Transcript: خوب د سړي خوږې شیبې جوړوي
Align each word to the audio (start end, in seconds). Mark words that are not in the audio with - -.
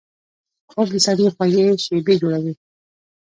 خوب 0.71 0.87
د 0.93 0.97
سړي 1.05 1.25
خوږې 1.35 1.65
شیبې 1.83 2.13
جوړوي 2.21 2.53